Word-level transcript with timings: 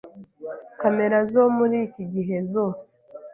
Kamera 0.79 1.17
zo 1.31 1.43
muri 1.57 1.75
iki 1.85 2.03
gihe 2.13 2.37
zose 2.53 2.87